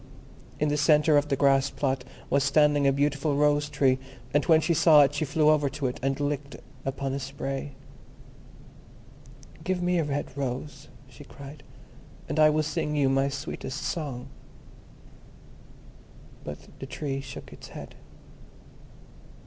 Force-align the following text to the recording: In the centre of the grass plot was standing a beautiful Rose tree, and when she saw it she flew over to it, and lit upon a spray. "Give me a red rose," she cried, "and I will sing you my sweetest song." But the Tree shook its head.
In 0.59 0.69
the 0.69 0.77
centre 0.77 1.15
of 1.15 1.27
the 1.27 1.35
grass 1.35 1.69
plot 1.69 2.03
was 2.27 2.43
standing 2.43 2.87
a 2.87 2.91
beautiful 2.91 3.35
Rose 3.35 3.69
tree, 3.69 3.99
and 4.33 4.43
when 4.45 4.59
she 4.59 4.73
saw 4.73 5.03
it 5.03 5.13
she 5.13 5.25
flew 5.25 5.51
over 5.51 5.69
to 5.69 5.85
it, 5.85 5.99
and 6.01 6.19
lit 6.19 6.63
upon 6.83 7.13
a 7.13 7.19
spray. 7.19 7.73
"Give 9.63 9.79
me 9.83 9.99
a 9.99 10.03
red 10.03 10.35
rose," 10.35 10.87
she 11.07 11.23
cried, 11.23 11.61
"and 12.27 12.39
I 12.39 12.49
will 12.49 12.63
sing 12.63 12.95
you 12.95 13.09
my 13.09 13.29
sweetest 13.29 13.79
song." 13.83 14.29
But 16.43 16.67
the 16.79 16.87
Tree 16.87 17.21
shook 17.21 17.53
its 17.53 17.67
head. 17.67 17.93